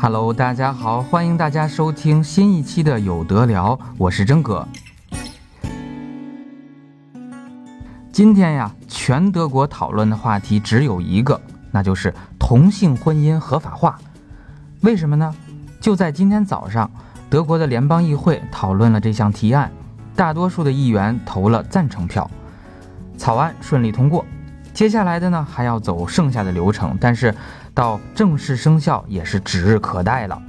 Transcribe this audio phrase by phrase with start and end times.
[0.00, 4.64] Hello，大家好，欢迎大家收听新一期的有得聊，我是真哥。
[8.12, 11.40] 今天呀，全德国讨论的话题只有一个，
[11.72, 13.98] 那就是同性婚姻合法化。
[14.82, 15.34] 为什么呢？
[15.80, 16.88] 就在今天早上，
[17.28, 19.68] 德国的联邦议会讨论了这项提案，
[20.14, 22.30] 大多数的议员投了赞成票，
[23.16, 24.24] 草案顺利通过。
[24.72, 27.34] 接下来的呢，还要走剩下的流程，但是
[27.78, 30.42] 到正式生效也是指日可待了。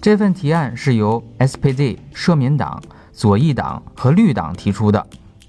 [0.00, 2.80] 这份提案是由 SPD 社民党、
[3.12, 5.04] 左翼党和绿党提出的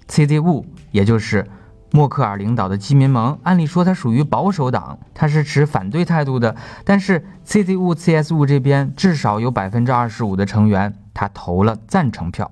[0.07, 1.47] ，CDU 也就是
[1.91, 12.51] 默克尔领导的基民盟，按理说它属于保守党，它是持反对态度的，但是 CDU、CSU 这边至少有百分之二十五的成员，他投了赞成票。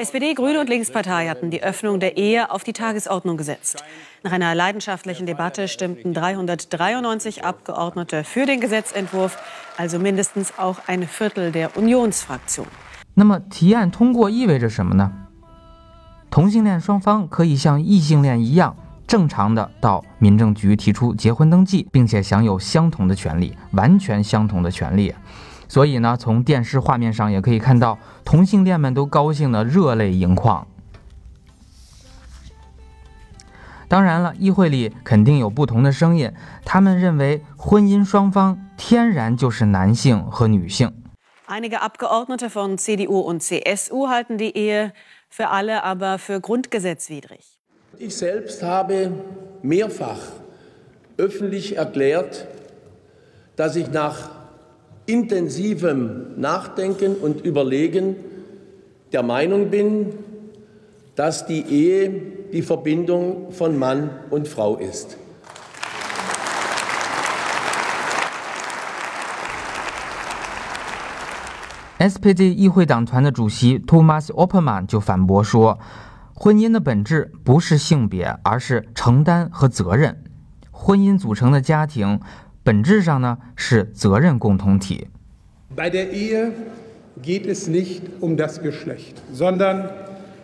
[0.00, 3.84] SPD, Grüne und Linkspartei hatten die Öffnung der Ehe auf die Tagesordnung gesetzt.
[4.22, 9.36] Nach einer leidenschaftlichen Debatte stimmten 393 Abgeordnete für den Gesetzentwurf,
[9.76, 12.66] also mindestens auch ein Viertel der Unionsfraktion.
[13.12, 15.12] 那么提案通过意味着什么呢？
[16.30, 18.74] 同性恋双方可以像异性恋一样
[19.06, 25.14] 正常的到民政局提出结婚登记，并且享有相同的权利，完全相同的权利。
[25.67, 30.67] 所以呢，从电视画面上也可以看到，同性恋们都高兴得热泪盈眶。
[33.87, 36.31] 当然了，议会里肯定有不同的声音，
[36.63, 40.91] 他们认为婚姻双方天然就是男性和女性。
[41.47, 44.93] Einige Abgeordnete von CDU und CSU halten die Ehe
[45.29, 47.59] für alle aber für grundgesetzwidrig.
[47.99, 49.11] Ich selbst habe
[49.61, 50.17] mehrfach
[51.17, 52.47] öffentlich erklärt,
[53.55, 54.31] dass ich nach
[55.06, 58.16] intensivem Nachdenken und Überlegen
[59.12, 60.12] der Meinung bin,
[61.16, 62.08] dass die Ehe
[62.52, 65.16] die Verbindung von Mann und Frau ist.
[71.98, 75.78] SPD 议会党团的主席 Thomas Oppermann 就反驳说，
[76.34, 80.24] 婚姻的本质不是性别，而是承担和责任。
[80.70, 82.20] 婚姻组成的家庭。
[82.64, 85.08] 本质上呢是责任共同体。
[85.74, 86.52] Bei der Ehe
[87.22, 89.90] geht es nicht um das Geschlecht, sondern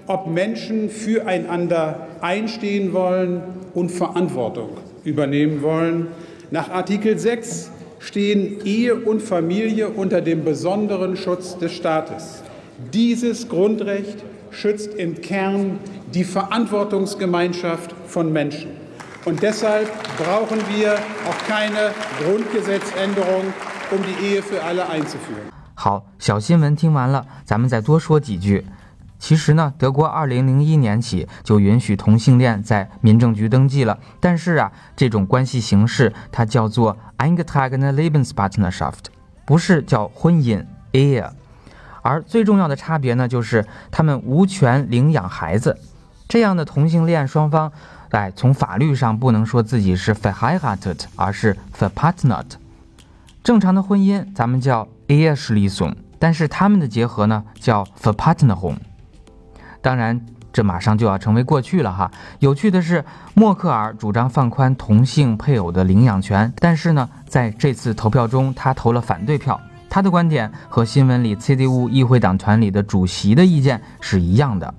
[0.07, 3.43] ob Menschen füreinander einstehen wollen
[3.75, 4.71] und Verantwortung
[5.05, 6.09] übernehmen wollen.
[6.51, 12.43] Nach Artikel 6 stehen Ehe und Familie unter dem besonderen Schutz des Staates.
[12.93, 15.79] Dieses Grundrecht schützt im Kern
[16.15, 18.80] die Verantwortungsgemeinschaft von Menschen.
[19.24, 19.88] Und deshalb
[20.18, 23.54] brauchen wir auch keine Grundgesetzänderung,
[23.92, 25.52] um die Ehe für alle einzuführen.
[25.76, 28.66] 好，小新闻听完了，咱们再多说几句。
[29.20, 39.06] 其实呢，德国二零零一年起就允许同性恋在民政局登记了，但是啊，这种关系形式它叫做 e n g e t r a g e n e Lebenspartnerschaft，
[39.46, 41.30] 不是叫婚姻 Ehe。
[42.02, 45.78] 而最重要的差别呢，就是他们无权领养孩子。
[46.28, 47.72] 这样的同性恋双方。
[48.12, 52.10] 哎，从法律上不能说自己是 f e h e i r a t e t 而是 f e p a
[52.10, 52.58] r t n e r t。
[53.44, 58.76] 正常的婚姻咱们叫 Eheschließung，但是他们的结合呢叫 verpartnerung。
[59.82, 60.24] 当然，
[60.54, 62.12] 这马上就要成为过去了哈。
[62.40, 69.60] 有趣的是，默克尔主张放宽同性配偶的领养权，但是呢，在这次投票中，他投了反对票。
[69.90, 74.74] 他的观点和新闻里 CDU 议会党团里的主席的意见是一样的。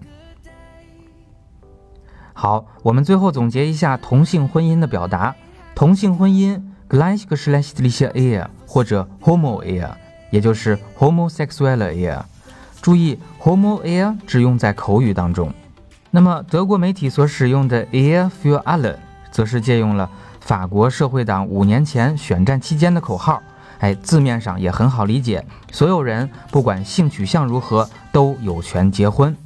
[2.34, 5.34] 好，我们最后总结一下同性婚姻的表达：
[5.74, 9.88] 同性婚姻 gleichgeschlechtliche Ehe 或者 Homo Ehe，
[10.30, 12.20] 也就是 homosexuelle Ehe。
[12.80, 15.52] 注意，Homo Ehe 只用在口语当中。
[16.10, 18.96] 那么德国媒体所使用的 Ehe für alle，
[19.30, 20.10] 则是借用了
[20.40, 23.42] 法国社会党五年前选战期间的口号。
[23.78, 29.36] 哎，字面上也很好理解，所有人不管性取向如何，都有权结婚。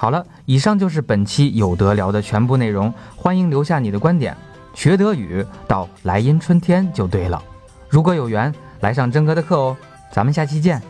[0.00, 2.90] 好了，以上就是本期有得聊的全部内容。
[3.14, 4.34] 欢迎留下你的观点。
[4.72, 7.42] 学德语到莱茵春天就对了。
[7.86, 9.76] 如果有缘，来上真哥的课哦。
[10.10, 10.80] 咱们下期见。